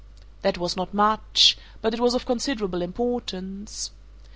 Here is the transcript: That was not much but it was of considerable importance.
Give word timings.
That 0.41 0.57
was 0.57 0.75
not 0.75 0.95
much 0.95 1.59
but 1.79 1.93
it 1.93 1.99
was 1.99 2.15
of 2.15 2.25
considerable 2.25 2.81
importance. 2.81 3.91